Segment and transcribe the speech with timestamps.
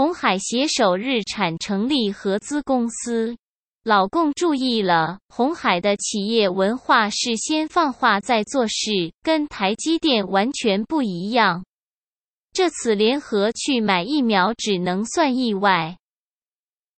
[0.00, 3.36] 红海携手日产成立合资公司，
[3.84, 11.66] 老共注意了，红海的企业文化是先放话再做事，跟台积电完全不一样，
[12.54, 15.98] 这次联合去买疫苗只能算意外。